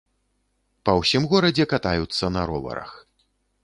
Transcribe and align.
Па 0.89 0.95
ўсім 1.01 1.23
горадзе 1.35 1.69
катаюцца 1.77 2.35
на 2.35 2.41
роварах. 2.53 2.91